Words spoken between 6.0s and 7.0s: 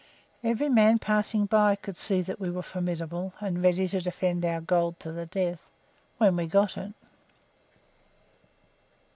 when we got it.